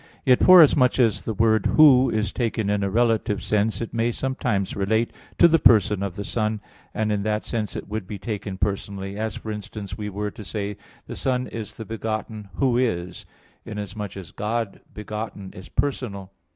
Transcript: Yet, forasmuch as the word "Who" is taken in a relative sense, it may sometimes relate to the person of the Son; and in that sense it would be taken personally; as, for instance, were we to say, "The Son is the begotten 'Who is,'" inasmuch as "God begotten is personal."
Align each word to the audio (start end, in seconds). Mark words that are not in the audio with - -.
Yet, 0.25 0.41
forasmuch 0.43 0.97
as 0.97 1.25
the 1.25 1.33
word 1.35 1.67
"Who" 1.77 2.09
is 2.09 2.31
taken 2.33 2.71
in 2.71 2.81
a 2.83 2.89
relative 2.89 3.43
sense, 3.43 3.81
it 3.81 3.93
may 3.93 4.11
sometimes 4.11 4.75
relate 4.75 5.11
to 5.37 5.47
the 5.47 5.59
person 5.59 6.01
of 6.01 6.15
the 6.15 6.23
Son; 6.23 6.59
and 6.91 7.11
in 7.11 7.21
that 7.21 7.43
sense 7.43 7.75
it 7.75 7.87
would 7.87 8.07
be 8.07 8.17
taken 8.17 8.57
personally; 8.57 9.15
as, 9.15 9.35
for 9.35 9.51
instance, 9.51 9.99
were 9.99 10.11
we 10.11 10.31
to 10.31 10.43
say, 10.43 10.75
"The 11.05 11.15
Son 11.15 11.45
is 11.45 11.75
the 11.75 11.85
begotten 11.85 12.49
'Who 12.55 12.79
is,'" 12.79 13.25
inasmuch 13.63 14.17
as 14.17 14.31
"God 14.31 14.81
begotten 14.91 15.53
is 15.53 15.69
personal." 15.69 16.31